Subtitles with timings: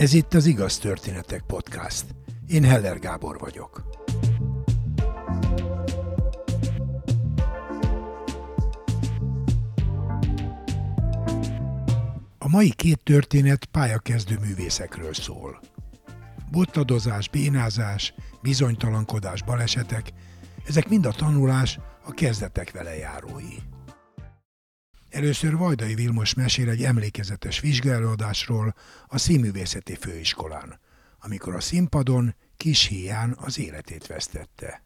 [0.00, 2.04] Ez itt az Igaz Történetek Podcast.
[2.46, 3.82] Én Heller Gábor vagyok.
[12.38, 15.60] A mai két történet pályakezdő művészekről szól.
[16.50, 20.12] Bottadozás, bénázás, bizonytalankodás, balesetek,
[20.66, 23.69] ezek mind a tanulás, a kezdetek vele járói.
[25.10, 28.74] Először Vajdai Vilmos mesél egy emlékezetes vizsgálódásról
[29.06, 30.80] a Színművészeti Főiskolán,
[31.20, 34.84] amikor a színpadon kis hián az életét vesztette.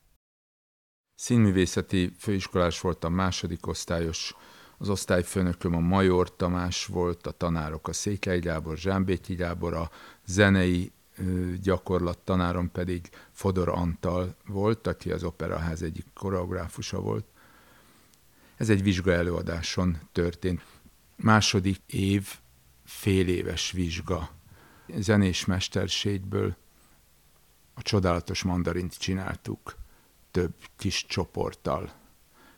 [1.15, 4.35] Színművészeti főiskolás voltam, második osztályos,
[4.79, 9.91] az osztályfőnököm a Major Tamás volt, a tanárok a Székely Gábor, Zsámbéki Gábor, a
[10.27, 10.93] zenei
[11.63, 17.27] gyakorlat tanárom pedig Fodor Antal volt, aki az Operaház egyik koreográfusa volt.
[18.57, 20.63] Ez egy vizsga előadáson történt.
[21.17, 22.29] Második év
[22.85, 24.31] fél éves vizsga.
[24.97, 26.57] Zenés mesterségből
[27.75, 29.77] a csodálatos mandarint csináltuk
[30.31, 31.93] több kis csoporttal.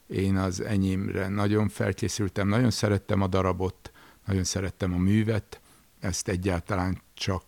[0.07, 3.93] Én az enyémre nagyon felkészültem, nagyon szerettem a darabot,
[4.27, 5.61] nagyon szerettem a művet,
[6.01, 7.45] ezt egyáltalán csak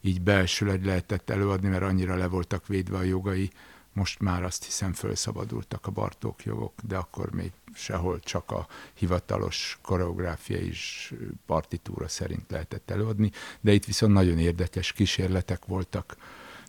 [0.00, 3.50] így belsőleg lehetett előadni, mert annyira le voltak védve a jogai,
[3.92, 9.78] most már azt hiszem felszabadultak a Bartók jogok, de akkor még sehol csak a hivatalos
[9.82, 11.12] koreográfia is
[11.46, 13.30] partitúra szerint lehetett előadni,
[13.60, 16.16] de itt viszont nagyon érdekes kísérletek voltak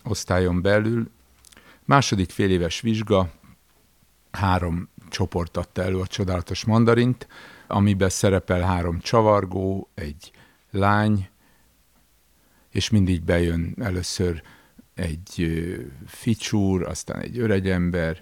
[0.03, 1.09] osztályon belül.
[1.85, 3.31] Második fél éves vizsga,
[4.31, 7.27] három csoport adta elő a csodálatos mandarint,
[7.67, 10.31] amiben szerepel három csavargó, egy
[10.71, 11.29] lány,
[12.69, 14.41] és mindig bejön először
[14.99, 15.49] egy
[16.05, 18.21] ficsúr, aztán egy öregember,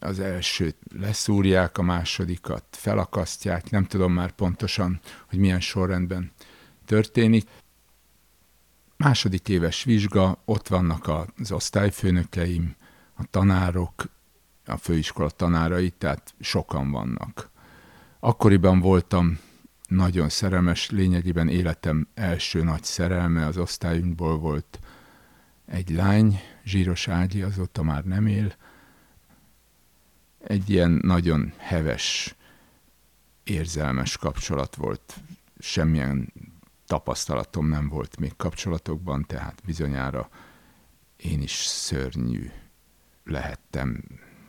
[0.00, 6.32] az elsőt leszúrják, a másodikat felakasztják, nem tudom már pontosan, hogy milyen sorrendben
[6.84, 7.48] történik.
[8.96, 12.74] Második éves vizsga, ott vannak az osztályfőnökeim,
[13.14, 14.04] a tanárok,
[14.66, 17.50] a főiskola tanárai, tehát sokan vannak.
[18.20, 19.38] Akkoriban voltam
[19.88, 24.80] nagyon szerelmes, lényegében életem első nagy szerelme az osztályunkból volt
[25.66, 28.54] egy lány, Zsíros Ági, azóta már nem él,
[30.38, 32.34] egy ilyen nagyon heves,
[33.44, 35.14] érzelmes kapcsolat volt.
[35.58, 36.32] Semmilyen
[36.86, 40.28] tapasztalatom nem volt még kapcsolatokban, tehát bizonyára
[41.16, 42.50] én is szörnyű
[43.24, 44.04] lehettem,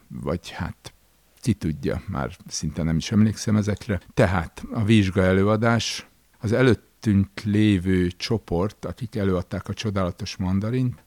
[0.07, 0.93] vagy hát
[1.41, 4.01] ki tudja, már szinte nem is emlékszem ezekre.
[4.13, 6.07] Tehát a vizsga előadás,
[6.39, 6.51] az
[7.05, 11.03] előttünk lévő csoport, akik előadták a csodálatos mandarint,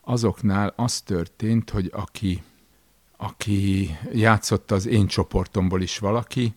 [0.00, 2.42] azoknál az történt, hogy aki,
[3.16, 6.54] aki játszott az én csoportomból is valaki,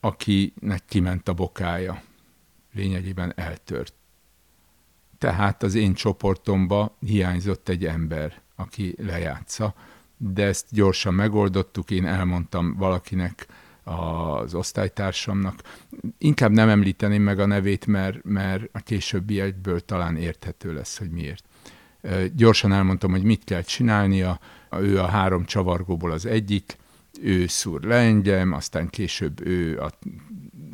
[0.00, 2.02] akinek kiment a bokája.
[2.72, 3.94] Lényegében eltört.
[5.18, 9.74] Tehát az én csoportomba hiányzott egy ember, aki lejátsza,
[10.16, 13.46] de ezt gyorsan megoldottuk, én elmondtam valakinek,
[13.88, 15.62] az osztálytársamnak.
[16.18, 21.44] Inkább nem említeném meg a nevét, mert, mert a későbbiekből talán érthető lesz, hogy miért.
[22.34, 24.40] Gyorsan elmondtam, hogy mit kell csinálnia,
[24.80, 26.76] ő a három csavargóból az egyik,
[27.22, 29.90] ő szúr le engem, aztán később ő, a,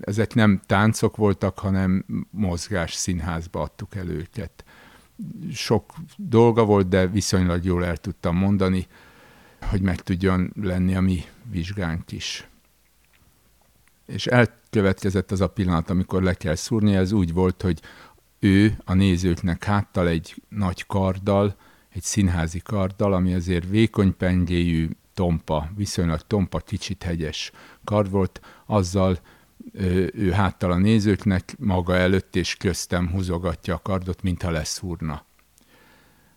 [0.00, 4.64] ezek nem táncok voltak, hanem mozgás színházba adtuk el őket.
[5.52, 8.86] Sok dolga volt, de viszonylag jól el tudtam mondani,
[9.60, 12.48] hogy meg tudjon lenni a mi vizsgánk is.
[14.06, 17.80] És elkövetkezett az a pillanat, amikor le kell szúrni, ez úgy volt, hogy
[18.38, 21.56] ő a nézőknek háttal egy nagy karddal,
[21.88, 27.52] egy színházi karddal, ami azért vékony pengéjű, tompa, viszonylag tompa, kicsit hegyes
[27.84, 29.18] kard volt, azzal
[29.72, 35.24] ő, ő háttal a nézőknek, maga előtt és köztem húzogatja a kardot, mintha leszúrna.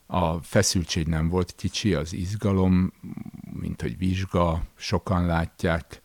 [0.05, 2.93] A feszültség nem volt kicsi, az izgalom,
[3.59, 6.01] mint hogy vizsga, sokan látják,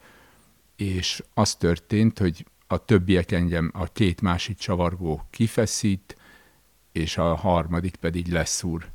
[0.82, 6.16] és az történt, hogy a többiek engem, a két másik csavargó kifeszít,
[6.92, 8.90] és a harmadik pedig leszúr.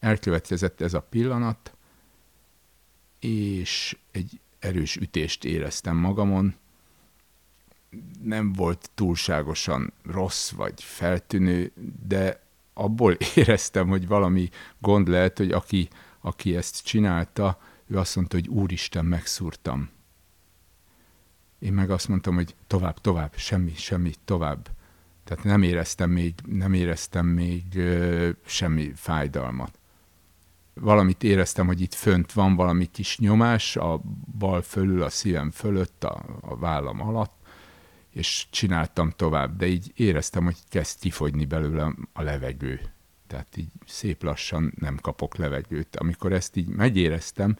[0.00, 1.76] Elkövetkezett ez a pillanat,
[3.20, 6.54] és egy erős ütést éreztem magamon.
[8.22, 11.72] Nem volt túlságosan rossz vagy feltűnő,
[12.06, 14.48] de abból éreztem, hogy valami
[14.78, 15.88] gond lehet, hogy aki,
[16.20, 19.90] aki ezt csinálta, ő azt mondta, hogy úristen, megszúrtam.
[21.62, 24.68] Én meg azt mondtam, hogy tovább, tovább, semmi, semmi, tovább.
[25.24, 29.78] Tehát nem éreztem még, nem éreztem még ö, semmi fájdalmat.
[30.74, 34.00] Valamit éreztem, hogy itt fönt van valami kis nyomás, a
[34.38, 37.34] bal fölül, a szívem fölött, a, a vállam alatt,
[38.10, 42.80] és csináltam tovább, de így éreztem, hogy kezd kifogyni belőle a levegő.
[43.26, 45.96] Tehát így szép lassan nem kapok levegőt.
[45.96, 47.56] Amikor ezt így megéreztem,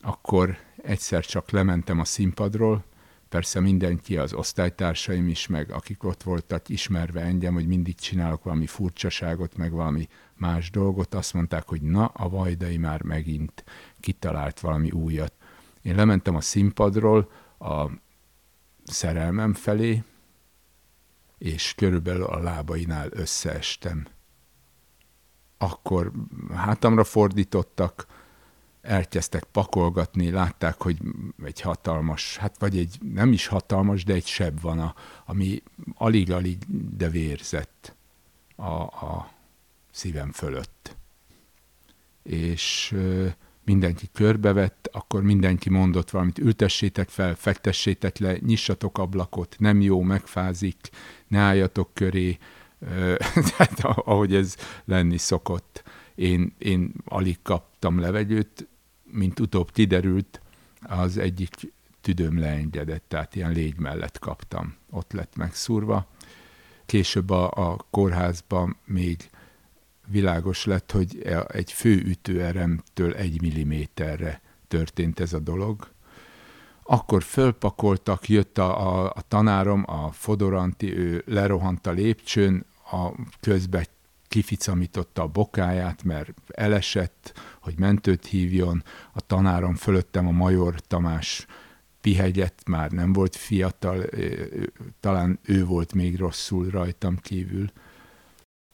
[0.00, 2.84] akkor egyszer csak lementem a színpadról,
[3.28, 8.66] persze mindenki, az osztálytársaim is, meg akik ott voltak, ismerve engem, hogy mindig csinálok valami
[8.66, 13.64] furcsaságot, meg valami más dolgot, azt mondták, hogy na, a Vajdai már megint
[14.00, 15.32] kitalált valami újat.
[15.82, 17.86] Én lementem a színpadról a
[18.84, 20.02] szerelmem felé,
[21.38, 24.06] és körülbelül a lábainál összeestem.
[25.58, 26.12] Akkor
[26.54, 28.06] hátamra fordítottak,
[28.82, 30.98] elkezdtek pakolgatni, látták, hogy
[31.44, 34.94] egy hatalmas, hát vagy egy nem is hatalmas, de egy seb van, a,
[35.26, 35.62] ami
[35.94, 36.58] alig-alig,
[36.96, 37.94] de vérzett
[38.56, 39.32] a, a
[39.90, 40.96] szívem fölött.
[42.22, 42.96] És
[43.64, 50.88] mindenki körbevett, akkor mindenki mondott valamit, ültessétek fel, fektessétek le, nyissatok ablakot, nem jó, megfázik,
[51.26, 52.38] ne álljatok köré,
[53.34, 55.82] tehát ahogy ez lenni szokott.
[56.18, 58.68] Én, én alig kaptam levegőt,
[59.04, 60.40] mint utóbb kiderült,
[60.80, 61.54] az egyik
[62.00, 64.74] tüdőm leengedett, tehát ilyen légy mellett kaptam.
[64.90, 66.06] Ott lett megszúrva.
[66.86, 69.30] Később a, a kórházban még
[70.06, 75.88] világos lett, hogy e, egy fő ütőeremtől egy milliméterre történt ez a dolog.
[76.82, 83.10] Akkor fölpakoltak, jött a, a, a tanárom, a Fodoranti, ő lerohant a lépcsőn, a
[83.40, 83.84] közben
[84.28, 88.82] kificamította a bokáját, mert elesett, hogy mentőt hívjon.
[89.12, 91.46] A tanárom fölöttem a Major Tamás
[92.00, 94.04] pihegyett, már nem volt fiatal,
[95.00, 97.70] talán ő volt még rosszul rajtam kívül.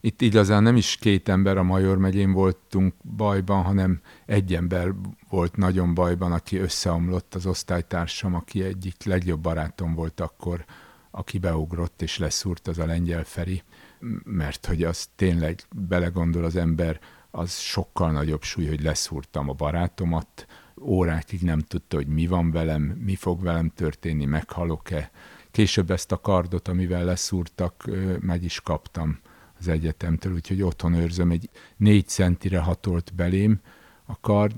[0.00, 4.94] Itt igazán nem is két ember a Major megyén voltunk bajban, hanem egy ember
[5.28, 10.64] volt nagyon bajban, aki összeomlott, az osztálytársam, aki egyik legjobb barátom volt akkor,
[11.10, 13.62] aki beugrott és leszúrt, az a lengyel Feri
[14.24, 20.46] mert hogy az tényleg belegondol az ember, az sokkal nagyobb súly, hogy leszúrtam a barátomat,
[20.80, 25.10] órákig nem tudta, hogy mi van velem, mi fog velem történni, meghalok-e.
[25.50, 27.90] Később ezt a kardot, amivel leszúrtak,
[28.20, 29.18] meg is kaptam
[29.58, 33.60] az egyetemtől, úgyhogy otthon őrzöm, egy négy centire hatolt belém
[34.04, 34.54] a kard,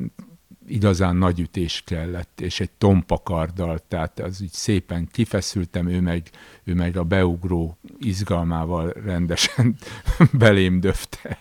[0.67, 6.31] igazán nagy ütés kellett, és egy tompa karddal, tehát az így szépen kifeszültem, ő meg,
[6.65, 9.77] ő meg a beugró izgalmával rendesen
[10.33, 11.39] belém döfte.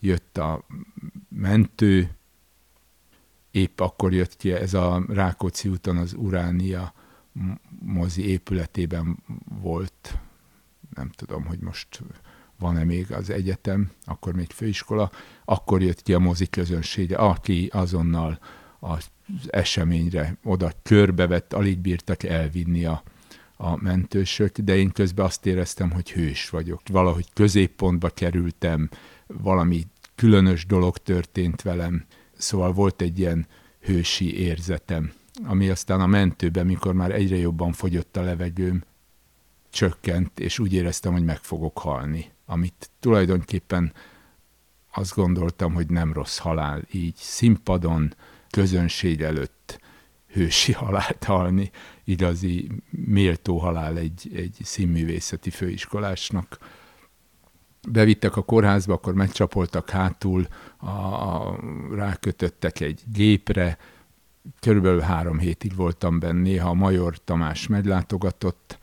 [0.00, 0.66] Jött a
[1.28, 2.10] mentő,
[3.50, 6.94] épp akkor jött ki ez a Rákóczi úton az Uránia
[7.78, 9.18] mozi épületében
[9.62, 10.18] volt,
[10.94, 12.00] nem tudom, hogy most
[12.60, 15.10] van-e még az egyetem, akkor még főiskola,
[15.44, 18.38] akkor jött ki a mozi közönsége, aki azonnal
[18.78, 19.10] az
[19.46, 23.02] eseményre oda körbevett, alig bírtak elvinni a,
[23.56, 26.80] a mentősök, de én közben azt éreztem, hogy hős vagyok.
[26.88, 28.88] Valahogy középpontba kerültem,
[29.26, 32.04] valami különös dolog történt velem,
[32.36, 33.46] szóval volt egy ilyen
[33.80, 35.12] hősi érzetem,
[35.44, 38.84] ami aztán a mentőben, mikor már egyre jobban fogyott a levegőm,
[39.70, 43.92] csökkent, és úgy éreztem, hogy meg fogok halni amit tulajdonképpen
[44.92, 48.14] azt gondoltam, hogy nem rossz halál, így színpadon,
[48.50, 49.80] közönség előtt
[50.26, 51.70] hősi halált halni,
[52.04, 56.58] igazi méltó halál egy, egy színművészeti főiskolásnak.
[57.88, 60.46] Bevittek a kórházba, akkor megcsapoltak hátul,
[60.76, 61.58] a, a,
[61.94, 63.78] rákötöttek egy gépre,
[64.60, 68.78] körülbelül három hétig voltam benne, néha a Major Tamás meglátogatott,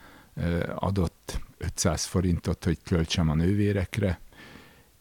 [0.75, 1.16] adott
[1.58, 4.20] 500 forintot, hogy költsem a nővérekre,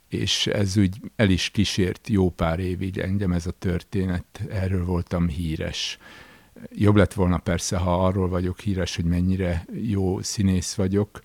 [0.08, 2.98] és ez úgy el is kísért jó pár évig.
[2.98, 5.98] Engem ez a történet, erről voltam híres.
[6.72, 11.20] Jobb lett volna persze, ha arról vagyok híres, hogy mennyire jó színész vagyok,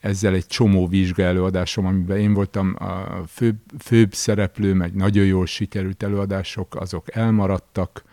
[0.00, 6.02] ezzel egy csomó vizsgaelőadásom, amiben én voltam a főbb, főbb szereplő, meg nagyon jól sikerült
[6.02, 8.04] előadások, azok elmaradtak,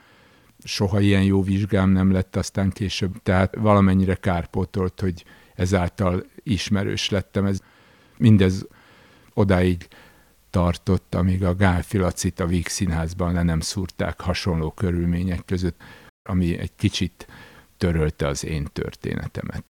[0.63, 5.23] soha ilyen jó vizsgám nem lett aztán később, tehát valamennyire kárpótolt, hogy
[5.59, 7.45] ezáltal ismerős lettem.
[7.45, 7.59] Ez,
[8.17, 8.67] mindez
[9.33, 9.87] odáig
[10.49, 15.81] tartott, amíg a Gál Filacit a Víg Színházban le nem szúrták hasonló körülmények között,
[16.29, 17.27] ami egy kicsit
[17.77, 19.68] törölte az én történetemet.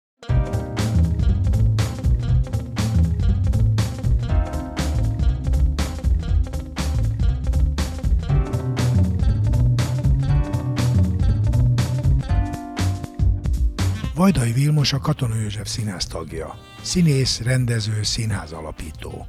[14.15, 16.59] Vajdai Vilmos a Katona József színház tagja.
[16.83, 19.27] Színész, rendező, színház alapító.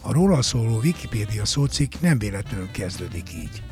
[0.00, 3.62] A róla szóló Wikipédia szócikk nem véletlenül kezdődik így.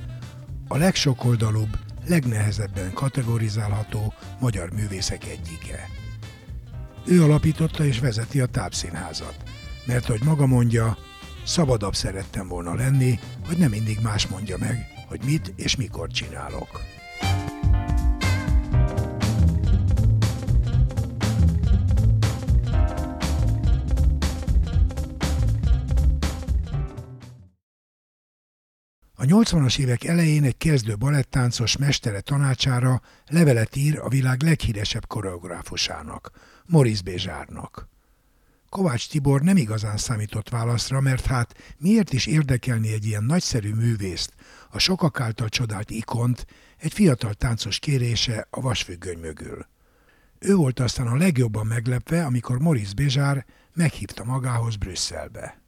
[0.69, 5.89] A legsokoldalúbb, legnehezebben kategorizálható magyar művészek egyike.
[7.07, 9.37] Ő alapította és vezeti a tápszínházat,
[9.87, 10.99] mert hogy maga mondja,
[11.45, 16.98] szabadabb szerettem volna lenni, hogy nem mindig más mondja meg, hogy mit és mikor csinálok.
[29.21, 36.31] A 80-as évek elején egy kezdő balettáncos mestere tanácsára levelet ír a világ leghíresebb koreográfusának,
[36.67, 37.89] Maurice Bézsárnak.
[38.69, 44.35] Kovács Tibor nem igazán számított válaszra, mert hát miért is érdekelni egy ilyen nagyszerű művészt,
[44.71, 46.47] a sokak által csodált ikont,
[46.77, 49.67] egy fiatal táncos kérése a vasfüggöny mögül.
[50.39, 55.68] Ő volt aztán a legjobban meglepve, amikor Maurice Bézsár meghívta magához Brüsszelbe.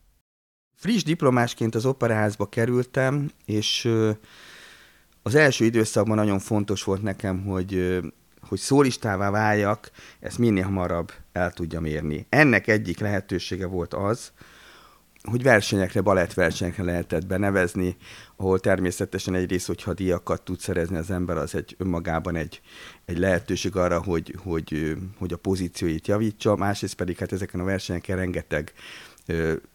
[0.81, 3.89] Friss diplomásként az operaházba kerültem, és
[5.23, 8.01] az első időszakban nagyon fontos volt nekem, hogy
[8.49, 12.27] hogy szólistává váljak, ezt minél hamarabb el tudjam érni.
[12.29, 14.33] Ennek egyik lehetősége volt az,
[15.23, 17.97] hogy versenyekre, balettversenyekre lehetett benevezni,
[18.37, 22.61] ahol természetesen egyrészt, hogyha díjakat tud szerezni az ember, az egy önmagában egy,
[23.05, 28.17] egy lehetőség arra, hogy, hogy, hogy a pozícióit javítsa, másrészt pedig hát ezeken a versenyeken
[28.17, 28.73] rengeteg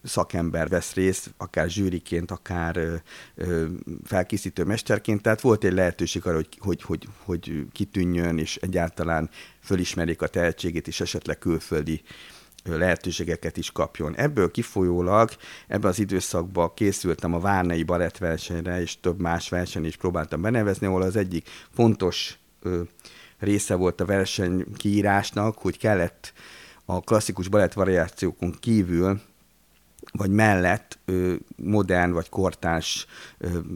[0.03, 3.01] szakember vesz részt, akár zsűriként, akár
[4.03, 9.29] felkészítő mesterként, tehát volt egy lehetőség arra, hogy, hogy, hogy, hogy kitűnjön, és egyáltalán
[9.63, 12.01] fölismerik a tehetségét, és esetleg külföldi
[12.63, 14.15] lehetőségeket is kapjon.
[14.15, 15.29] Ebből kifolyólag
[15.67, 21.01] ebben az időszakban készültem a Várnai balettversenyre, és több más verseny is próbáltam benevezni, ahol
[21.01, 22.81] az egyik fontos ö,
[23.39, 26.33] része volt a verseny kiírásnak, hogy kellett
[26.85, 29.21] a klasszikus balettvariációkon kívül
[30.11, 30.99] vagy mellett
[31.55, 33.05] modern vagy kortárs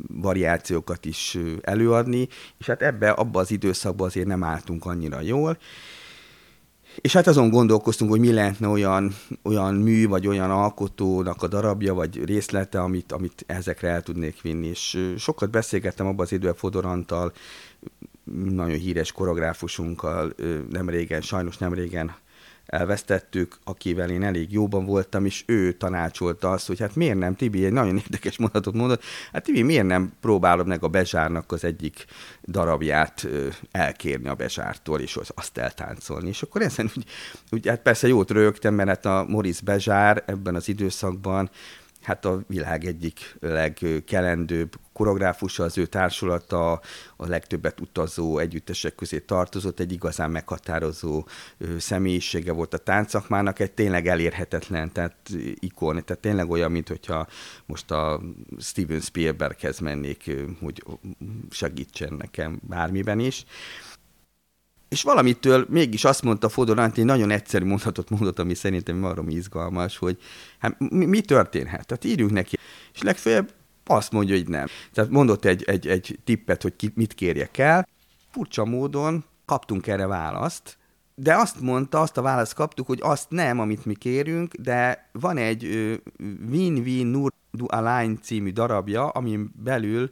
[0.07, 5.57] variációkat is előadni, és hát ebbe, abba az időszakban azért nem álltunk annyira jól,
[6.95, 11.93] és hát azon gondolkoztunk, hogy mi lehetne olyan, olyan mű, vagy olyan alkotónak a darabja,
[11.93, 14.67] vagy részlete, amit, amit ezekre el tudnék vinni.
[14.67, 17.33] És sokat beszélgettem abban az időben Fodorantal,
[18.49, 20.33] nagyon híres koreográfusunkkal,
[20.69, 22.15] nem régen, sajnos nem régen
[22.69, 27.65] elvesztettük, akivel én elég jóban voltam, és ő tanácsolta azt, hogy hát miért nem, Tibi,
[27.65, 32.05] egy nagyon érdekes mondatot mondott, hát Tibi, miért nem próbálod meg a Bezsárnak az egyik
[32.47, 33.27] darabját
[33.71, 36.27] elkérni a Bezsártól, és azt eltáncolni.
[36.27, 37.05] És akkor ezen úgy,
[37.51, 41.49] úgy hát persze jót rögtem, mert hát a Moritz Bezsár ebben az időszakban
[42.01, 46.71] hát a világ egyik legkelendőbb koreográfusa, az ő társulata
[47.15, 51.27] a legtöbbet utazó együttesek közé tartozott, egy igazán meghatározó
[51.77, 55.15] személyisége volt a táncakmának, egy tényleg elérhetetlen, tehát
[55.53, 57.27] ikon, tehát tényleg olyan, mint hogyha
[57.65, 58.21] most a
[58.59, 60.83] Steven Spielberghez mennék, hogy
[61.49, 63.45] segítsen nekem bármiben is
[64.89, 69.23] és valamitől mégis azt mondta Fodor Antti, egy nagyon egyszerű mondatot mondott, ami szerintem arra
[69.27, 70.17] izgalmas, hogy
[70.59, 71.85] hát mi, mi történhet?
[71.85, 72.57] Tehát írjuk neki,
[72.93, 73.53] és legfeljebb
[73.85, 74.67] azt mondja, hogy nem.
[74.93, 77.87] Tehát mondott egy, egy, egy tippet, hogy ki, mit kérjek el.
[78.31, 80.77] Furcsa módon kaptunk erre választ,
[81.15, 85.37] de azt mondta, azt a választ kaptuk, hogy azt nem, amit mi kérünk, de van
[85.37, 85.63] egy
[86.49, 90.11] Win-Win Nur Du Align című darabja, amin belül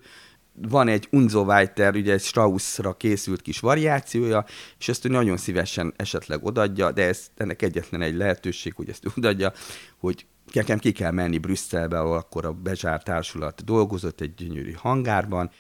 [0.62, 4.46] van egy Unzo Weiter, ugye egy Straussra készült kis variációja,
[4.80, 9.06] és ezt ő nagyon szívesen esetleg odadja, de ez, ennek egyetlen egy lehetőség, hogy ezt
[9.18, 9.54] odadja,
[9.98, 15.52] hogy nekem ki kell menni Brüsszelbe, ahol akkor a Bezsár Társulat dolgozott egy gyönyörű hangárban,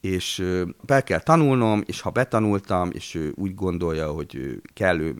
[0.00, 0.44] és
[0.82, 5.14] be kell tanulnom, és ha betanultam, és ő úgy gondolja, hogy kellő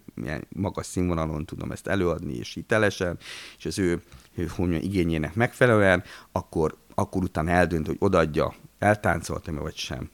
[0.48, 3.18] magas színvonalon tudom ezt előadni, és hitelesen,
[3.58, 4.02] és az ő,
[4.34, 6.02] ő mondjam, igényének megfelelően,
[6.32, 10.10] akkor, akkor utána eldönt, hogy odadja eltáncoltam vagy sem.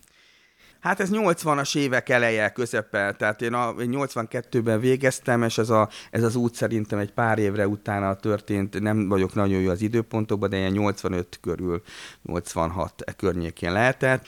[0.83, 5.88] Hát ez 80-as évek eleje, közepe, tehát én, a, én 82-ben végeztem, és ez, a,
[6.11, 10.50] ez az út szerintem egy pár évre utána történt, nem vagyok nagyon jó az időpontokban,
[10.50, 11.83] de ilyen 85 körül,
[12.23, 14.26] 86 e környékén lehetett.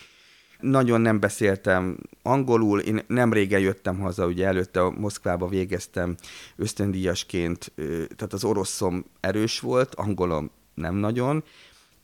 [0.60, 6.14] Nagyon nem beszéltem angolul, én nem régen jöttem haza, ugye előtte a Moszkvába végeztem
[6.56, 7.72] ösztöndíjasként,
[8.16, 11.44] tehát az oroszom erős volt, angolom nem nagyon,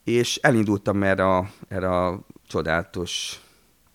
[0.03, 3.41] és elindultam erre a, erre a csodálatos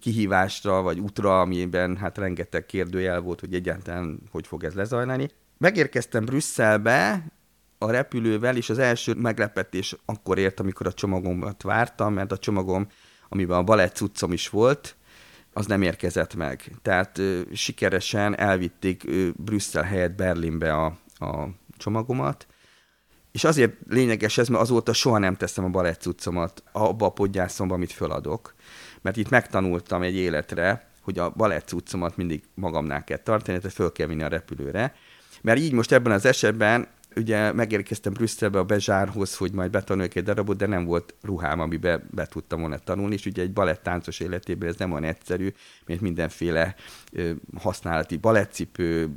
[0.00, 5.30] kihívásra, vagy útra, amiben hát rengeteg kérdőjel volt, hogy egyáltalán hogy fog ez lezajlani.
[5.58, 7.26] Megérkeztem Brüsszelbe
[7.78, 12.86] a repülővel, és az első meglepetés akkor ért, amikor a csomagomat vártam, mert a csomagom,
[13.28, 14.96] amiben a balett cuccom is volt,
[15.52, 16.72] az nem érkezett meg.
[16.82, 20.84] Tehát ö, sikeresen elvitték ö, Brüsszel helyett Berlinbe a,
[21.18, 22.46] a csomagomat,
[23.36, 27.74] és azért lényeges ez, mert azóta soha nem teszem a balett cuccomat abba a podgyászomba,
[27.74, 28.54] amit föladok.
[29.02, 33.92] Mert itt megtanultam egy életre, hogy a balett cuccomat mindig magamnál kell tartani, tehát föl
[33.92, 34.94] kell vinni a repülőre.
[35.42, 40.24] Mert így most ebben az esetben ugye megérkeztem Brüsszelbe a Bezsárhoz, hogy majd betanuljak egy
[40.24, 44.68] darabot, de nem volt ruhám, amiben be tudtam volna tanulni, és ugye egy balettáncos életében
[44.68, 45.52] ez nem olyan egyszerű,
[45.86, 46.74] mint mindenféle
[47.58, 49.10] használati balettcipő,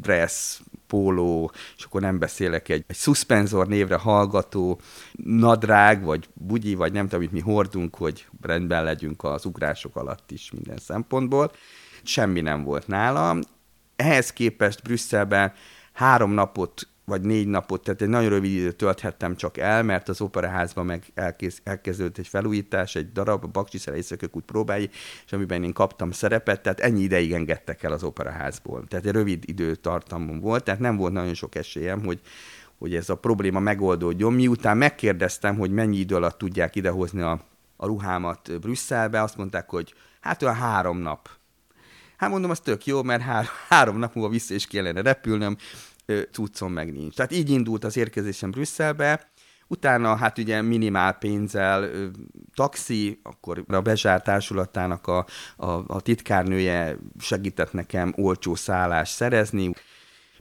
[0.00, 0.60] dress,
[0.92, 4.80] póló, és akkor nem beszélek egy, egy szuszpenzor névre hallgató
[5.24, 10.30] nadrág, vagy bugyi, vagy nem tudom, amit mi hordunk, hogy rendben legyünk az ugrások alatt
[10.30, 11.52] is minden szempontból.
[12.02, 13.40] Semmi nem volt nálam.
[13.96, 15.52] Ehhez képest Brüsszelben
[15.92, 20.20] három napot vagy négy napot, tehát egy nagyon rövid időt tölthettem csak el, mert az
[20.20, 24.88] operaházban meg elkész, elkezdődött egy felújítás, egy darab, a Baksi Szerejszökök úgy próbálj,
[25.26, 28.84] és amiben én kaptam szerepet, tehát ennyi ideig engedtek el az operaházból.
[28.88, 32.20] Tehát egy rövid időtartamon volt, tehát nem volt nagyon sok esélyem, hogy,
[32.78, 34.32] hogy ez a probléma megoldódjon.
[34.32, 37.40] Miután megkérdeztem, hogy mennyi idő alatt tudják idehozni a,
[37.76, 41.28] a ruhámat Brüsszelbe, azt mondták, hogy hát olyan három nap.
[42.16, 45.56] Hát mondom, az tök jó, mert há- három nap múlva vissza is kellene repülnöm,
[46.32, 47.14] cuccom meg nincs.
[47.14, 49.30] Tehát így indult az érkezésem Brüsszelbe,
[49.72, 51.90] Utána hát ugye minimál pénzzel
[52.54, 55.26] taxi, akkor a Bezsár társulatának a,
[55.56, 59.74] a, a titkárnője segített nekem olcsó szállást szerezni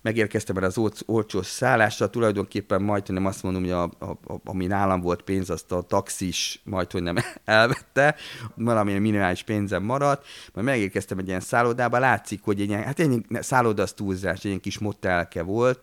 [0.02, 4.40] megérkeztem erre az olcsó szállásra, tulajdonképpen majd, hogy nem azt mondom, hogy a, a, a,
[4.44, 7.16] ami nálam volt pénz, azt a taxis majd, hogy nem
[7.46, 8.16] elvette,
[8.56, 13.26] valami minimális pénzem maradt, majd megérkeztem egy ilyen szállodába, látszik, hogy egy ilyen, hát egy
[13.32, 15.80] szálloda az túlzás, egy ilyen kis motelke volt,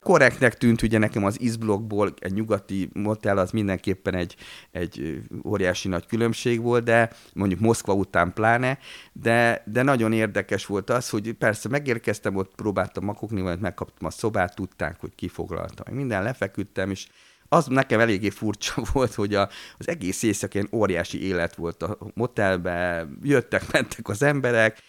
[0.00, 4.36] korrektnek tűnt ugye nekem az izblokkból egy nyugati motel az mindenképpen egy,
[4.70, 8.78] egy óriási nagy különbség volt, de mondjuk Moszkva után pláne,
[9.12, 14.10] de, de nagyon érdekes volt az, hogy persze megérkeztem, ott próbáltam makogni, vagy megkaptam a
[14.10, 15.94] szobát, tudták, hogy kifoglaltam.
[15.94, 17.06] Minden lefeküdtem, és
[17.48, 23.18] az nekem eléggé furcsa volt, hogy a, az egész éjszakén óriási élet volt a motelben,
[23.22, 24.82] jöttek, mentek az emberek,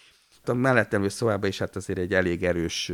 [0.48, 2.92] a mellettem szobában is hát azért egy elég erős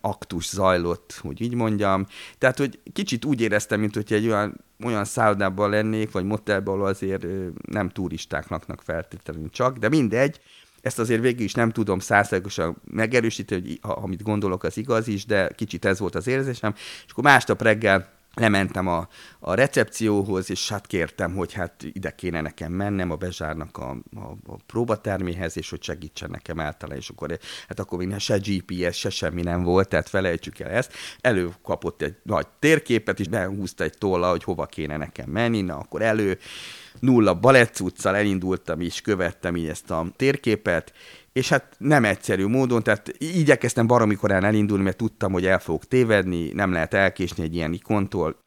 [0.00, 2.06] aktus zajlott, hogy így mondjam.
[2.38, 7.26] Tehát, hogy kicsit úgy éreztem, mint hogy egy olyan, olyan szállodában lennék, vagy motelban, azért
[7.68, 10.40] nem turisták laknak feltétlenül csak, de mindegy,
[10.80, 15.48] ezt azért végig is nem tudom százszerűen megerősíteni, hogy amit gondolok, az igaz is, de
[15.48, 16.72] kicsit ez volt az érzésem.
[16.76, 22.40] És akkor másnap reggel lementem a, a recepcióhoz, és hát kértem, hogy hát ide kéne
[22.40, 27.38] nekem mennem a Bezsárnak a, a, a próbaterméhez, és hogy segítsen nekem általán, és akkor
[27.68, 30.92] hát akkor még se GPS, se semmi nem volt, tehát felejtsük el ezt.
[31.20, 36.02] Előkapott egy nagy térképet, és behúzta egy tolla, hogy hova kéne nekem menni, na akkor
[36.02, 36.38] elő
[37.00, 40.92] nulla balett elindultam is, követtem így ezt a térképet,
[41.32, 45.84] és hát nem egyszerű módon, tehát igyekeztem baromi korán elindulni, mert tudtam, hogy el fogok
[45.88, 48.42] tévedni, nem lehet elkésni egy ilyen ikontól,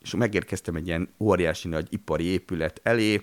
[0.00, 3.20] és megérkeztem egy ilyen óriási nagy ipari épület elé,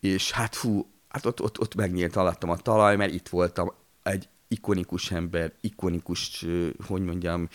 [0.00, 3.72] és hát fú, hát ott, ott, ott megnyílt alattam a talaj, mert itt voltam
[4.02, 6.46] egy ikonikus ember, ikonikus,
[6.86, 7.48] hogy mondjam,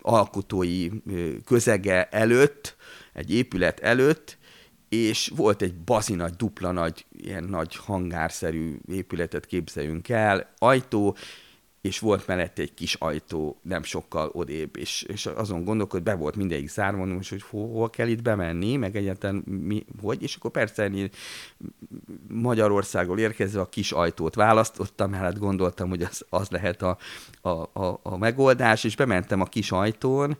[0.00, 0.88] alkotói
[1.44, 2.76] közege előtt,
[3.12, 4.38] egy épület előtt,
[4.90, 11.16] és volt egy bazi nagy, dupla nagy, ilyen nagy hangárszerű épületet képzeljünk el, ajtó,
[11.80, 16.14] és volt mellette egy kis ajtó, nem sokkal odébb, és, és azon gondolok, hogy be
[16.14, 20.50] volt mindegyik zárva, mondom, hogy hol kell itt bemenni, meg egyáltalán mi, hogy, és akkor
[20.50, 21.10] persze én
[22.28, 26.98] Magyarországról érkezve a kis ajtót választottam, mert hát gondoltam, hogy az, az lehet a,
[27.40, 30.36] a, a, a megoldás, és bementem a kis ajtón,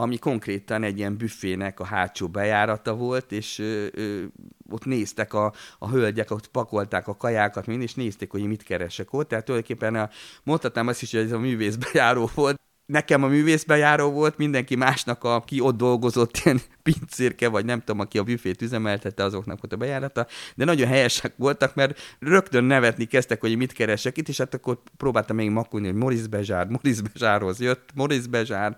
[0.00, 4.24] ami konkrétan egy ilyen büfének a hátsó bejárata volt, és ö, ö,
[4.70, 9.12] ott néztek a, a hölgyek, ott pakolták a kajákat mind, és nézték, hogy mit keresek
[9.12, 9.28] ott.
[9.28, 10.10] Tehát tulajdonképpen a,
[10.42, 15.24] mondhatnám azt is, hogy ez a művész bejáró volt, nekem a művészbejáró volt, mindenki másnak,
[15.24, 16.60] aki ott dolgozott, ilyen
[16.92, 21.32] pincérke, vagy nem tudom, aki a büfét üzemeltette, azoknak volt a bejárata, de nagyon helyesek
[21.36, 25.86] voltak, mert rögtön nevetni kezdtek, hogy mit keresek itt, és hát akkor próbáltam még makulni,
[25.86, 28.76] hogy Moris Bezsár, Moris Bezsárhoz jött, Moris Bezsár,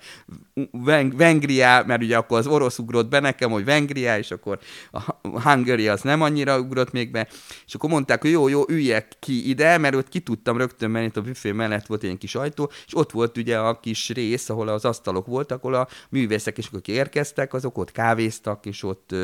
[0.70, 4.58] Veng- Vengriá, mert ugye akkor az orosz ugrott be nekem, hogy Vengriá, és akkor
[4.90, 7.28] a Hungary az nem annyira ugrott még be,
[7.66, 11.10] és akkor mondták, hogy jó, jó, üljek ki ide, mert ott ki tudtam rögtön menni,
[11.14, 14.68] a büfé mellett volt egy kis ajtó, és ott volt ugye a kis rész, ahol
[14.68, 19.14] az asztalok voltak, ahol a művészek is, akik érkeztek, azok ott kávéztak, és ott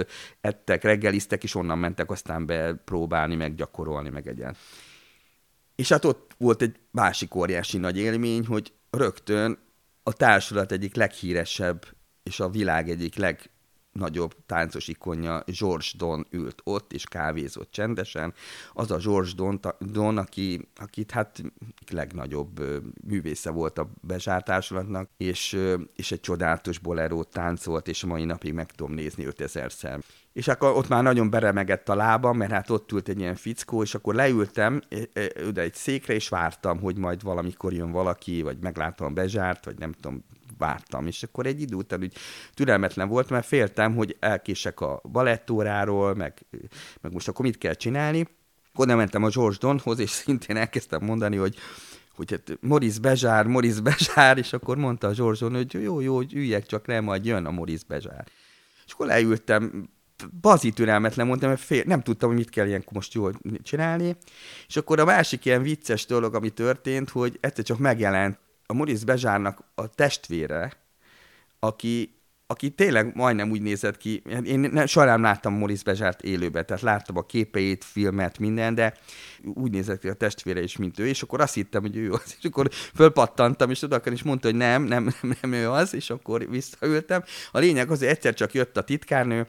[0.40, 4.56] ettek, reggeliztek, és onnan mentek aztán be próbálni, meg gyakorolni, meg egyen.
[5.74, 9.58] És hát ott volt egy másik óriási nagy élmény, hogy rögtön
[10.02, 11.86] a társulat egyik leghíresebb
[12.22, 13.50] és a világ egyik leg
[13.96, 18.34] legnagyobb táncos ikonja George Don ült ott, és kávézott csendesen.
[18.72, 21.42] Az a George Don, Don aki, akit hát
[21.90, 22.60] legnagyobb
[23.06, 25.58] művésze volt a bezsártársulatnak, és,
[25.94, 30.00] és egy csodálatos bolerót táncolt, és a mai napig meg tudom nézni 5000-szer
[30.32, 33.82] és akkor ott már nagyon beremegett a lábam, mert hát ott ült egy ilyen fickó,
[33.82, 34.82] és akkor leültem
[35.48, 39.92] oda egy székre, és vártam, hogy majd valamikor jön valaki, vagy meglátom bezsárt, vagy nem
[39.92, 40.24] tudom,
[40.58, 41.06] vártam.
[41.06, 42.16] És akkor egy idő után úgy
[42.54, 46.46] türelmetlen volt, mert féltem, hogy elkések a balettóráról, meg,
[47.00, 48.28] meg most akkor mit kell csinálni.
[48.72, 51.56] Nem mentem a George Donhoz, és szintén elkezdtem mondani, hogy
[52.16, 56.34] hogy hát Moris Bezsár, Moris Bezsár, és akkor mondta a Zsorzson, hogy jó, jó, hogy
[56.34, 58.26] üljek csak le, majd jön a Moris Bezsár.
[58.86, 59.88] És akkor leültem,
[60.40, 64.16] bazi türelmetlen mondtam, mert fél, nem tudtam, hogy mit kell ilyenkor most jól csinálni.
[64.66, 69.04] És akkor a másik ilyen vicces dolog, ami történt, hogy egyszer csak megjelent a Moritz
[69.04, 70.72] Bezsárnak a testvére,
[71.58, 76.66] aki, aki tényleg majdnem úgy nézett ki, én nem, soha nem láttam Moritz Bezsárt élőben,
[76.66, 78.94] tehát láttam a képeit, filmet, minden, de
[79.54, 82.36] úgy nézett ki a testvére is, mint ő, és akkor azt hittem, hogy ő az,
[82.38, 86.10] és akkor fölpattantam, és oda is mondta, hogy nem, nem, nem, nem ő az, és
[86.10, 87.22] akkor visszaültem.
[87.50, 89.46] A lényeg az, hogy egyszer csak jött a titkárnő,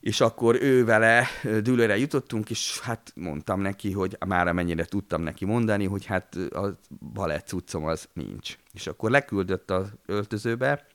[0.00, 1.26] és akkor ő vele
[1.62, 6.78] dűlőre jutottunk, és hát mondtam neki, hogy már amennyire tudtam neki mondani, hogy hát a
[7.12, 8.56] balett cuccom az nincs.
[8.72, 10.86] És akkor leküldött az öltözőbe,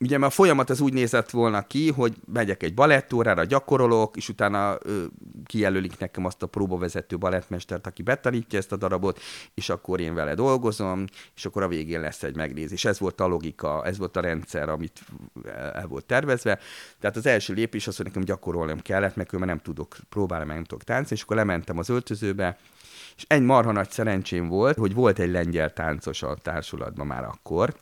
[0.00, 4.78] ugye a folyamat az úgy nézett volna ki, hogy megyek egy balettórára, gyakorolok, és utána
[4.82, 5.04] ö,
[5.44, 9.20] kijelölik nekem azt a próbavezető balettmestert, aki betanítja ezt a darabot,
[9.54, 11.04] és akkor én vele dolgozom,
[11.34, 12.84] és akkor a végén lesz egy megnézés.
[12.84, 15.02] Ez volt a logika, ez volt a rendszer, amit
[15.74, 16.58] el volt tervezve.
[17.00, 20.64] Tehát az első lépés az, hogy nekem gyakorolnom kellett, mert nem tudok próbálni, meg nem
[20.64, 22.58] tudok táncolni, és akkor lementem az öltözőbe,
[23.16, 27.74] és egy marha nagy szerencsém volt, hogy volt egy lengyel táncos a társulatban már akkor,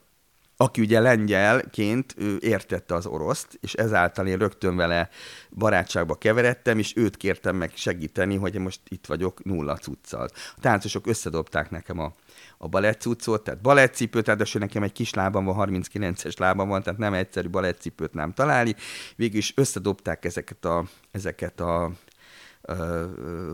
[0.62, 5.08] aki ugye lengyelként ő értette az oroszt, és ezáltal én rögtön vele
[5.50, 10.28] barátságba keveredtem, és őt kértem meg segíteni, hogy most itt vagyok nulla cuccal.
[10.56, 12.12] A táncosok összedobták nekem a,
[12.58, 17.14] a balettcuccot, tehát balettcipőt, ráadásul nekem egy kis lábam van, 39-es lábam van, tehát nem
[17.14, 18.74] egyszerű balettcipőt nem találni.
[19.16, 21.90] Végül is összedobták ezeket a, ezeket a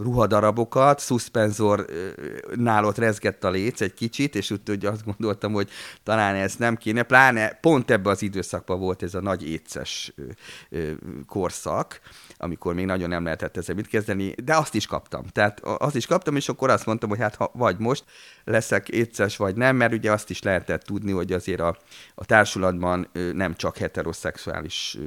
[0.03, 1.87] ruhadarabokat, szuszpenzor
[2.55, 5.71] nálott rezgett a léc egy kicsit, és úgy hogy azt gondoltam, hogy
[6.03, 10.14] talán ez nem kéne, pláne pont ebben az időszakban volt ez a nagy éces
[11.27, 12.01] korszak,
[12.37, 15.27] amikor még nagyon nem lehetett ezzel mit kezdeni, de azt is kaptam.
[15.27, 18.05] Tehát azt is kaptam, és akkor azt mondtam, hogy hát ha vagy most
[18.49, 21.77] leszek éces, vagy nem, mert ugye azt is lehetett tudni, hogy azért a,
[22.15, 24.99] a társulatban nem csak heteroszexuális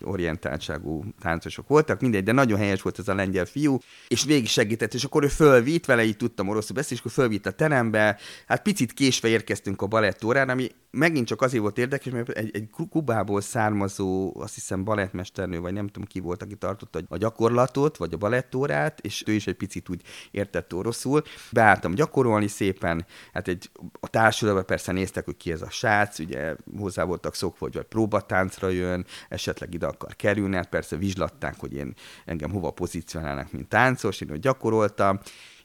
[0.00, 4.94] orientáltságú táncosok voltak, mindegy, de nagyon helyes volt ez a lengyel fiú, és végig segített,
[4.94, 8.62] és akkor ő fölvitt, vele így tudtam oroszul beszélni, és akkor fölvitt a terembe, hát
[8.62, 13.40] picit késve érkeztünk a balettórán, ami megint csak azért volt érdekes, mert egy, egy Kubából
[13.40, 18.16] származó, azt hiszem balettmesternő, vagy nem tudom ki volt, aki tartotta a gyakorlatot, vagy a
[18.16, 21.22] balettórát, és ő is egy picit úgy értett oroszul.
[21.52, 26.56] Beálltam gyakorolni szépen, hát egy, a társulatban persze néztek, hogy ki ez a srác, ugye
[26.78, 31.74] hozzá voltak szokva, hogy vagy próbatáncra jön, esetleg ide akar kerülni, hát persze vizslatták, hogy
[31.74, 35.20] én engem hova pozícionálnak, mint táncos, én hogy gyakoroltam,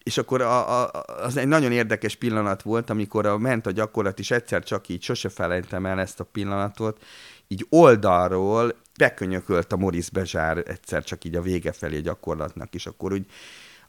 [0.10, 0.92] és akkor a, a,
[1.22, 5.02] az egy nagyon érdekes pillanat volt, amikor a, ment a gyakorlat, és egyszer csak így
[5.02, 7.04] sose felejtem el ezt a pillanatot,
[7.48, 12.86] így oldalról bekönyökölt a Moris Bezsár egyszer csak így a vége felé a gyakorlatnak, és
[12.86, 13.26] akkor úgy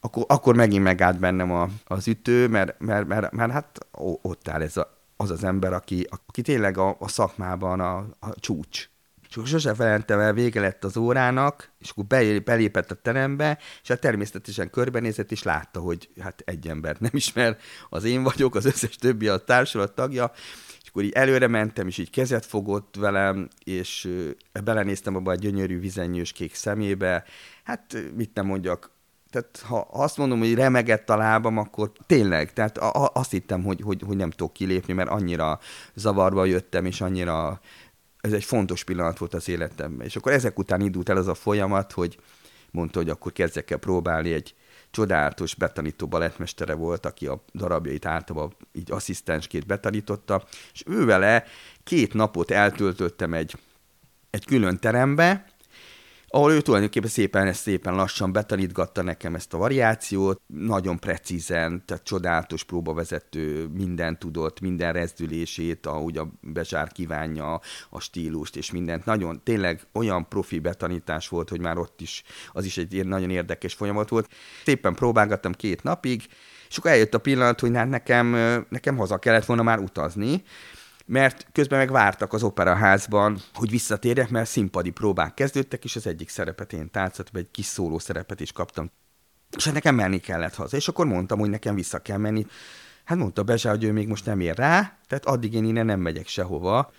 [0.00, 3.86] akkor, akkor megint megállt bennem a, az ütő, mert, mert, mert, mert hát
[4.22, 8.34] ott áll ez a, az az ember, aki, aki tényleg a, a szakmában a, a
[8.40, 8.88] csúcs.
[9.30, 12.04] És akkor sose feleltem el, vége lett az órának, és akkor
[12.44, 17.56] belépett a terembe, és hát természetesen körbenézett, és látta, hogy hát egy ember nem ismer,
[17.88, 20.32] az én vagyok, az összes többi a társulat tagja,
[20.82, 24.08] és akkor így előre mentem, és így kezet fogott velem, és
[24.64, 27.24] belenéztem abba a gyönyörű vizenyős kék szemébe,
[27.64, 28.90] hát mit nem mondjak,
[29.30, 32.78] tehát ha azt mondom, hogy remegett a lábam, akkor tényleg, tehát
[33.12, 35.58] azt hittem, hogy, hogy, hogy nem tudok kilépni, mert annyira
[35.94, 37.60] zavarba jöttem, és annyira
[38.20, 40.06] ez egy fontos pillanat volt az életemben.
[40.06, 42.18] És akkor ezek után indult el az a folyamat, hogy
[42.70, 44.54] mondta, hogy akkor kezdjek el próbálni egy
[44.90, 51.44] csodálatos betanító balettmestere volt, aki a darabjait általában így asszisztensként betanította, és ő vele
[51.84, 53.56] két napot eltöltöttem egy,
[54.30, 55.46] egy külön terembe,
[56.32, 62.04] ahol ő tulajdonképpen szépen, ezt szépen lassan betanítgatta nekem ezt a variációt, nagyon precízen, tehát
[62.04, 69.04] csodálatos próbavezető, minden tudott, minden rezdülését, ahogy a Bezsár kívánja a stílust és mindent.
[69.04, 73.74] Nagyon, tényleg olyan profi betanítás volt, hogy már ott is, az is egy nagyon érdekes
[73.74, 74.28] folyamat volt.
[74.64, 76.26] Szépen próbálgattam két napig,
[76.68, 78.26] és akkor eljött a pillanat, hogy nekem,
[78.68, 80.42] nekem haza kellett volna már utazni,
[81.10, 86.28] mert közben meg vártak az operaházban, hogy visszatérjek, mert színpadi próbák kezdődtek, és az egyik
[86.28, 88.90] szerepet én táncoltam, egy kis szóló szerepet is kaptam.
[89.56, 92.46] És hát nekem menni kellett haza, és akkor mondtam, hogy nekem vissza kell menni.
[93.04, 96.00] Hát mondta Bezsá, hogy ő még most nem ér rá, tehát addig én innen nem
[96.00, 96.92] megyek sehova,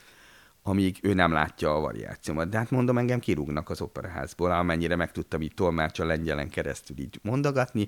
[0.64, 2.50] amíg ő nem látja a variációmat.
[2.50, 7.20] De hát mondom, engem kirúgnak az operaházból, amennyire meg tudtam így tolmácsa lengyelen keresztül így
[7.22, 7.88] mondogatni.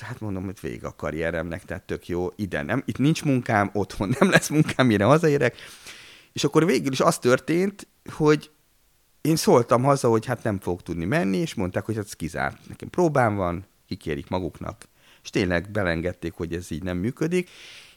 [0.00, 4.14] Hát mondom, hogy végig a karrieremnek, tehát tök jó, ide nem, itt nincs munkám, otthon
[4.18, 5.56] nem lesz munkám, mire hazaérek.
[6.32, 8.50] És akkor végül is az történt, hogy
[9.20, 12.58] én szóltam haza, hogy hát nem fogok tudni menni, és mondták, hogy hát ez kizárt.
[12.68, 14.88] Nekem próbám van, kikérik maguknak.
[15.22, 17.50] És tényleg belengedték, hogy ez így nem működik.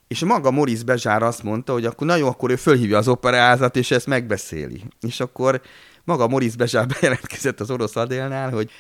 [0.07, 3.91] És maga Moritz Bezsár azt mondta, hogy akkor nagyon akkor ő fölhívja az operázat, és
[3.91, 4.83] ezt megbeszéli.
[5.01, 5.61] És akkor
[6.03, 8.71] maga Moritz Bezsár bejelentkezett az orosz Adélnál, hogy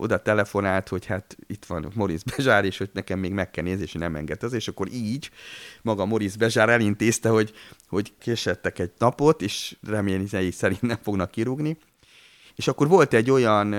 [0.00, 3.82] oda telefonált, hogy hát itt van Moritz Bezsár, és hogy nekem még meg kell nézni,
[3.82, 5.30] és nem enged az, és akkor így
[5.82, 7.52] maga Moritz Bezsár elintézte, hogy,
[7.88, 11.78] hogy késettek egy napot, és reményei szerint nem fognak kirúgni.
[12.56, 13.74] És akkor volt egy olyan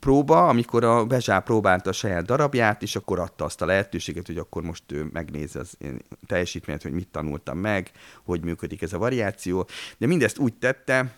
[0.00, 4.38] próba, amikor a Bezsá próbálta a saját darabját, és akkor adta azt a lehetőséget, hogy
[4.38, 7.90] akkor most ő megnézze az én teljesítményt, hogy mit tanultam meg,
[8.24, 9.68] hogy működik ez a variáció.
[9.98, 11.14] De mindezt úgy tette,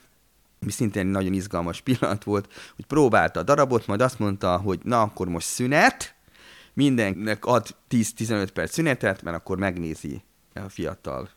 [0.60, 5.02] mi szintén nagyon izgalmas pillanat volt, hogy próbálta a darabot, majd azt mondta, hogy na,
[5.02, 6.14] akkor most szünet,
[6.74, 10.22] mindennek ad 10-15 perc szünetet, mert akkor megnézi
[10.54, 11.30] a fiatal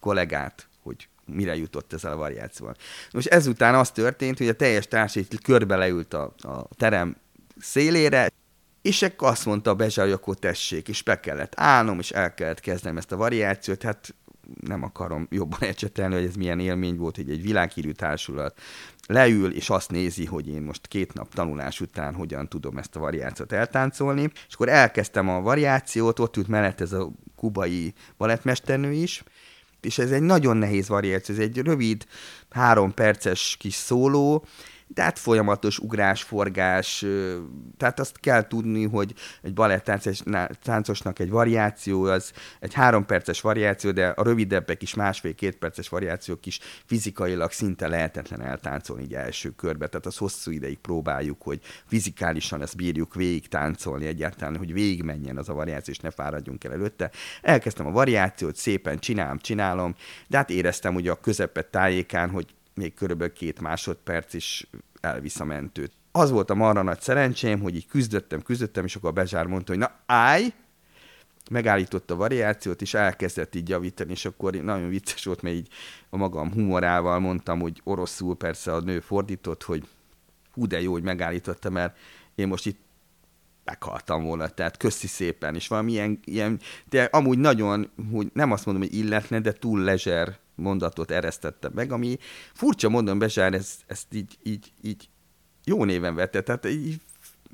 [0.00, 2.74] kollégát, hogy mire jutott ezzel a variációval.
[3.12, 7.16] Most ezután az történt, hogy a teljes társai körbe leült a, a terem
[7.60, 8.28] szélére,
[8.82, 12.96] és akkor azt mondta a akkor tessék, és be kellett állnom, és el kellett kezdenem
[12.96, 14.14] ezt a variációt, hát
[14.60, 18.58] nem akarom jobban ecsetelni, hogy ez milyen élmény volt, hogy egy világhírű társulat
[19.06, 23.00] leül, és azt nézi, hogy én most két nap tanulás után hogyan tudom ezt a
[23.00, 24.30] variációt eltáncolni.
[24.48, 29.22] És akkor elkezdtem a variációt, ott ült mellett ez a kubai balettmesternő is,
[29.80, 32.06] és ez egy nagyon nehéz variáció, ez egy rövid,
[32.50, 34.44] három perces kis szóló,
[34.94, 37.04] tehát folyamatos ugrás, forgás,
[37.76, 44.06] tehát azt kell tudni, hogy egy balettáncosnak egy variáció, az egy három perces variáció, de
[44.06, 50.06] a rövidebbek is másfél-két perces variációk is fizikailag szinte lehetetlen eltáncolni egy első körbe, tehát
[50.06, 55.48] az hosszú ideig próbáljuk, hogy fizikálisan ezt bírjuk végig táncolni egyáltalán, hogy végig menjen az
[55.48, 57.10] a variáció, és ne fáradjunk el előtte.
[57.42, 59.94] Elkezdtem a variációt, szépen csinálom, csinálom,
[60.28, 64.66] de hát éreztem ugye a közepet tájékán, hogy még körülbelül két másodperc is
[65.00, 65.92] elvisz a mentőt.
[66.12, 69.72] Az volt a marra nagy szerencsém, hogy így küzdöttem, küzdöttem, és akkor a Bezsár mondta,
[69.72, 70.52] hogy na állj,
[71.50, 75.68] megállította a variációt, és elkezdett így javítani, és akkor nagyon vicces volt, mert így
[76.10, 79.88] a magam humorával mondtam, hogy oroszul persze a nő fordított, hogy
[80.52, 81.96] hú de jó, hogy megállította, mert
[82.34, 82.80] én most itt
[83.64, 88.66] meghaltam volna, tehát köszi szépen, és valami ilyen, ilyen de amúgy nagyon, hogy nem azt
[88.66, 92.18] mondom, hogy illetne, de túl lezser mondatot eresztette meg, ami
[92.52, 95.08] furcsa mondom, Bezsár ezt, ezt így, így, így
[95.64, 97.00] jó néven vette, tehát így,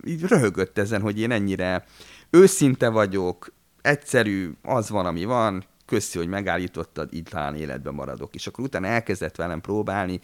[0.05, 1.85] így röhögött ezen, hogy én ennyire
[2.31, 8.35] őszinte vagyok, egyszerű, az van, ami van, köszi, hogy megállítottad, így talán életben maradok.
[8.35, 10.21] És akkor utána elkezdett velem próbálni,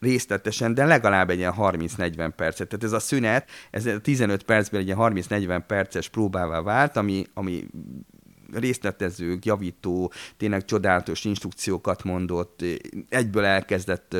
[0.00, 2.68] részletesen, de legalább egy ilyen 30-40 percet.
[2.68, 7.26] Tehát ez a szünet, ez a 15 percben egy ilyen 30-40 perces próbává vált, ami,
[7.34, 7.66] ami
[8.52, 12.64] részletezők, javító, tényleg csodálatos instrukciókat mondott,
[13.08, 14.16] egyből elkezdett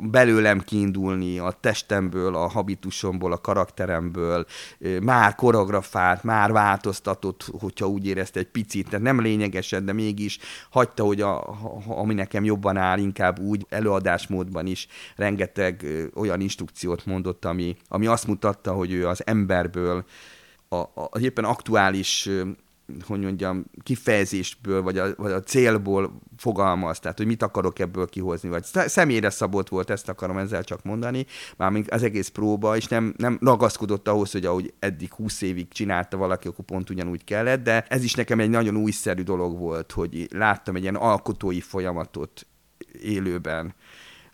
[0.00, 4.46] belőlem kiindulni, a testemből, a habitusomból, a karakteremből,
[5.02, 10.38] már koreografált, már változtatott, hogyha úgy érezte egy picit, tehát nem lényegesen, de mégis
[10.70, 17.44] hagyta, hogy a, ami nekem jobban áll, inkább úgy előadásmódban is rengeteg olyan instrukciót mondott,
[17.44, 20.04] ami, ami azt mutatta, hogy ő az emberből
[20.68, 22.28] a, a, éppen aktuális
[23.06, 28.48] hogy mondjam, kifejezésből, vagy a, vagy a célból fogalmaz, tehát hogy mit akarok ebből kihozni,
[28.48, 33.14] vagy személyre szabott volt, ezt akarom ezzel csak mondani, mármint az egész próba, és nem,
[33.16, 37.84] nem ragaszkodott ahhoz, hogy ahogy eddig 20 évig csinálta valaki, akkor pont ugyanúgy kellett, de
[37.88, 42.46] ez is nekem egy nagyon újszerű dolog volt, hogy láttam egy ilyen alkotói folyamatot
[43.02, 43.74] élőben,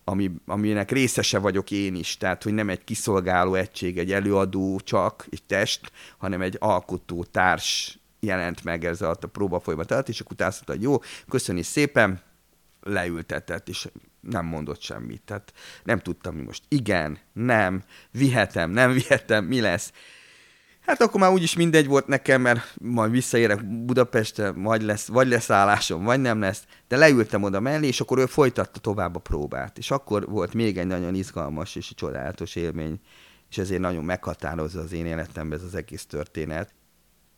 [0.05, 5.27] ami, aminek részese vagyok én is, tehát hogy nem egy kiszolgáló egység, egy előadó csak,
[5.31, 10.21] egy test, hanem egy alkotó társ jelent meg ez a, a próba folyamat alatt, és
[10.21, 12.21] akkor utána hogy jó, köszöni szépen,
[12.83, 13.89] leültetett, és
[14.21, 15.23] nem mondott semmit.
[15.23, 15.53] Tehát
[15.85, 19.93] nem tudtam, mi most igen, nem, vihetem, nem vihetem, mi lesz.
[20.81, 25.51] Hát akkor már úgyis mindegy volt nekem, mert majd visszaérek Budapestre, vagy lesz, vagy lesz
[25.51, 29.79] állásom, vagy nem lesz, de leültem oda mellé, és akkor ő folytatta tovább a próbát.
[29.79, 33.01] És akkor volt még egy nagyon izgalmas és csodálatos élmény,
[33.51, 36.75] és ezért nagyon meghatározza az én életemben ez az egész történet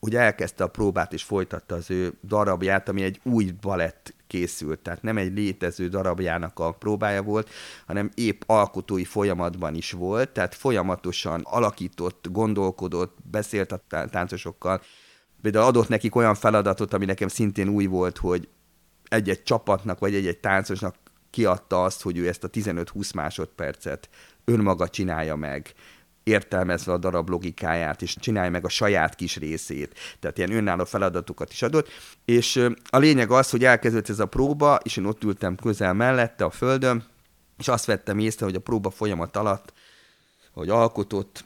[0.03, 5.03] hogy elkezdte a próbát és folytatta az ő darabját, ami egy új balett készült, tehát
[5.03, 7.51] nem egy létező darabjának a próbája volt,
[7.87, 14.81] hanem épp alkotói folyamatban is volt, tehát folyamatosan alakított, gondolkodott, beszélt a táncosokkal.
[15.43, 18.49] Például adott nekik olyan feladatot, ami nekem szintén új volt, hogy
[19.09, 20.95] egy-egy csapatnak, vagy egy-egy táncosnak
[21.31, 24.09] kiadta azt, hogy ő ezt a 15-20 másodpercet
[24.45, 25.75] önmaga csinálja meg,
[26.25, 29.99] értelmezve a darab logikáját, és csinálja meg a saját kis részét.
[30.21, 31.89] Tehát ilyen önálló feladatokat is adott.
[32.25, 36.45] És a lényeg az, hogy elkezdődött ez a próba, és én ott ültem közel mellette
[36.45, 37.05] a földön,
[37.59, 39.73] és azt vettem észre, hogy a próba folyamat alatt,
[40.53, 41.45] hogy alkotott,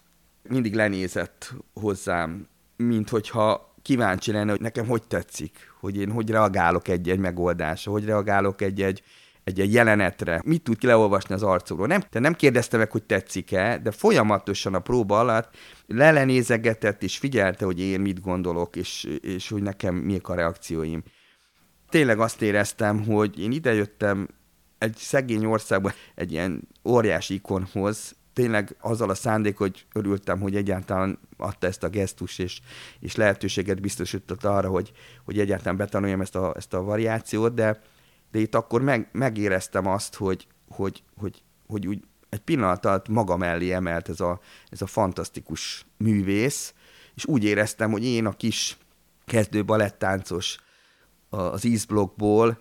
[0.49, 6.89] mindig lenézett hozzám, mint hogyha kíváncsi lenne, hogy nekem hogy tetszik, hogy én hogy reagálok
[6.89, 9.03] egy-egy megoldásra, hogy reagálok egy-egy
[9.47, 11.87] egy, egy jelenetre, mit tud leolvasni az arcomról.
[11.87, 15.57] Nem, te nem kérdezte meg, hogy tetszik-e, de folyamatosan a próba alatt
[15.87, 21.03] lelenézegetett, és figyelte, hogy én mit gondolok, és, és hogy nekem miek a reakcióim.
[21.89, 24.29] Tényleg azt éreztem, hogy én idejöttem
[24.79, 31.19] egy szegény országban egy ilyen óriási ikonhoz, tényleg azzal a szándék, hogy örültem, hogy egyáltalán
[31.37, 32.61] adta ezt a gesztus, és,
[33.01, 34.93] és lehetőséget biztosított arra, hogy,
[35.25, 37.81] hogy egyáltalán betanuljam ezt a, ezt a variációt, de,
[38.31, 43.37] de itt akkor meg, megéreztem azt, hogy, hogy, hogy, hogy úgy egy pillanat alatt maga
[43.37, 46.75] mellé emelt ez a, ez a fantasztikus művész,
[47.15, 48.77] és úgy éreztem, hogy én a kis
[49.25, 50.59] kezdő balettáncos
[51.29, 52.59] az ízblokkból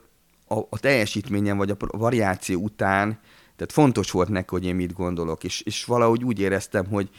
[0.47, 3.19] a, a teljesítményem vagy a variáció után,
[3.55, 7.09] tehát fontos volt neki, hogy én mit gondolok, és, és valahogy úgy éreztem, hogy,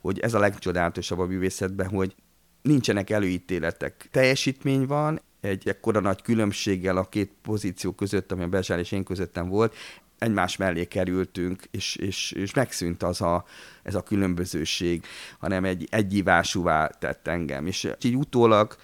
[0.00, 2.14] hogy ez a legcsodálatosabb a művészetben, hogy
[2.62, 4.08] nincsenek előítéletek.
[4.10, 9.04] Teljesítmény van, egy ekkora nagy különbséggel a két pozíció között, ami a Bezsár és én
[9.04, 9.74] közöttem volt,
[10.18, 13.44] egymás mellé kerültünk, és, és, és megszűnt az a,
[13.82, 15.04] ez a különbözőség,
[15.38, 17.66] hanem egy egyívásúvá tett engem.
[17.66, 18.76] És így utólag,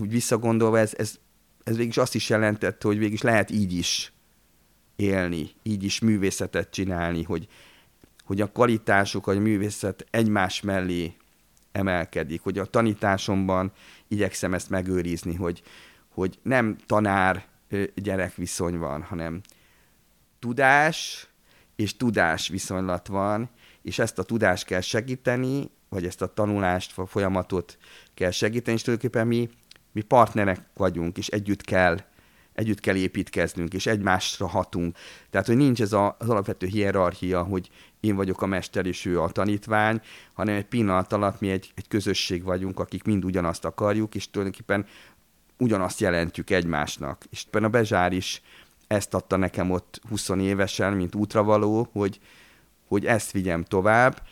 [0.00, 1.18] úgy visszagondolva, ez, ez,
[1.64, 4.12] ez végig azt is jelentette, hogy végig lehet így is
[4.96, 7.48] élni, így is művészetet csinálni, hogy,
[8.24, 11.14] hogy a kvalitások, a művészet egymás mellé
[11.76, 13.72] emelkedik, hogy a tanításomban
[14.08, 15.62] igyekszem ezt megőrizni, hogy,
[16.08, 19.40] hogy nem tanár-gyerek viszony van, hanem
[20.38, 21.28] tudás
[21.76, 23.50] és tudás viszonylat van,
[23.82, 27.78] és ezt a tudást kell segíteni, vagy ezt a tanulást, a folyamatot
[28.14, 29.48] kell segíteni, és tulajdonképpen mi,
[29.92, 31.98] mi partnerek vagyunk, és együtt kell
[32.56, 34.96] együtt kell építkeznünk, és egymásra hatunk.
[35.30, 37.70] Tehát, hogy nincs ez a, az alapvető hierarchia, hogy
[38.06, 40.00] én vagyok a mester, és ő a tanítvány,
[40.32, 44.86] hanem egy pillanat alatt mi egy, egy közösség vagyunk, akik mind ugyanazt akarjuk, és tulajdonképpen
[45.58, 47.24] ugyanazt jelentjük egymásnak.
[47.30, 48.42] És a Bezsár is
[48.86, 52.20] ezt adta nekem ott 20 évesen, mint útravaló, hogy,
[52.88, 54.22] hogy ezt vigyem tovább,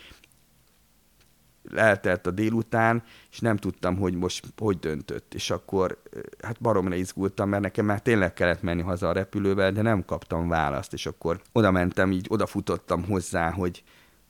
[1.74, 5.34] eltelt a délután, és nem tudtam, hogy most hogy döntött.
[5.34, 6.02] És akkor
[6.42, 10.48] hát baromra izgultam, mert nekem már tényleg kellett menni haza a repülővel, de nem kaptam
[10.48, 13.82] választ, és akkor oda mentem, így odafutottam hozzá, hogy,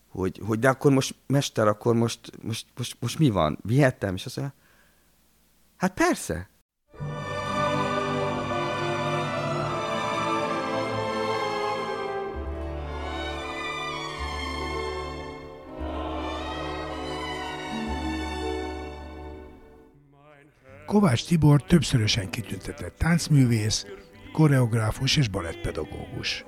[0.08, 3.58] hogy, hogy de akkor most, mester, akkor most, most, most, most mi van?
[3.62, 4.14] Vihettem?
[4.14, 4.54] És azt mondja,
[5.76, 6.48] hát persze,
[20.86, 23.86] Kovács Tibor többszörösen kitüntetett táncművész,
[24.32, 26.44] koreográfus és balettpedagógus.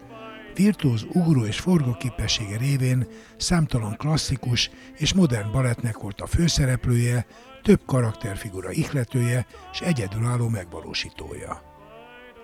[0.54, 7.26] Virtuóz ugró és forgóképessége révén számtalan klasszikus és modern balettnek volt a főszereplője,
[7.62, 11.62] több karakterfigura ihletője és egyedülálló megvalósítója.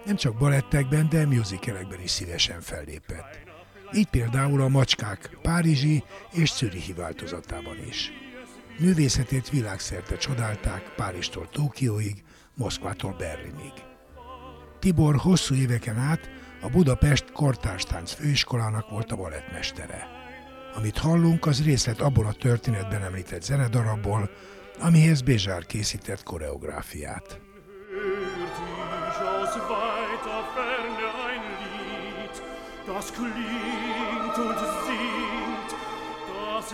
[0.05, 3.38] Nem csak balettekben, de musicalekben is szívesen fellépett.
[3.94, 8.21] Így például a Macskák Párizsi és Czürichi változatában is.
[8.78, 12.22] Művészetét világszerte csodálták Párizstól Tokióig,
[12.54, 13.72] Moszkvától Berlinig.
[14.78, 16.30] Tibor hosszú éveken át
[16.62, 20.06] a Budapest Kortárstánc főiskolának volt a balettmestere.
[20.74, 24.30] Amit hallunk, az részlet abból a történetben említett zenedarabból,
[24.80, 27.40] amihez Bézsár készített koreográfiát.
[32.87, 35.70] Das klingt und singt,
[36.58, 36.72] das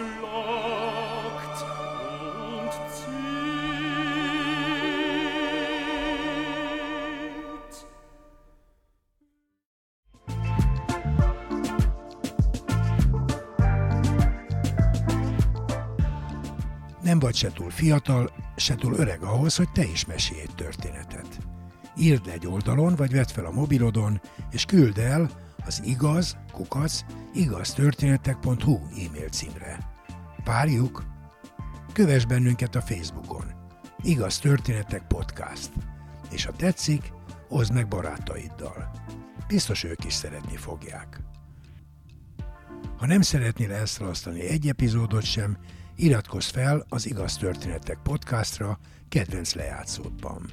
[17.19, 21.38] Nem vagy se túl fiatal, se túl öreg ahhoz, hogy te is mesélj egy történetet.
[21.96, 25.31] Írd egy oldalon, vagy vedd fel a mobilodon, és küld el
[25.66, 27.04] az igaz, kukac,
[27.35, 29.79] igaztörténetek.hu e-mail címre.
[30.44, 31.04] Várjuk!
[31.92, 33.44] Kövess bennünket a Facebookon.
[34.02, 35.71] Igaz Történetek Podcast.
[36.31, 37.12] És ha tetszik,
[37.48, 38.90] oszd meg barátaiddal.
[39.48, 41.21] Biztos ők is szeretni fogják.
[42.96, 45.58] Ha nem szeretnél elszalasztani egy epizódot sem,
[45.99, 48.79] iratkozz fel az Igaz Történetek podcastra
[49.09, 50.51] kedvenc lejátszódban.